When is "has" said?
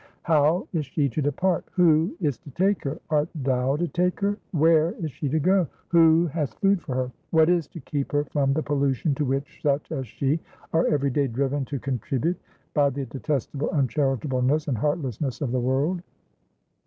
6.33-6.55